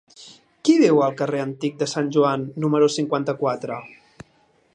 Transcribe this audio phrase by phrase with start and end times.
[0.69, 3.79] Qui viu al carrer Antic de Sant Joan número cinquanta-quatre?